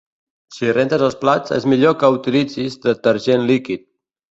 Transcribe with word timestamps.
Si 0.53 0.71
rentes 0.77 1.03
els 1.07 1.17
plats, 1.25 1.53
és 1.59 1.69
millor 1.75 1.95
que 2.05 2.11
utilitzis 2.17 2.81
detergent 2.89 3.49
líquid. 3.53 3.89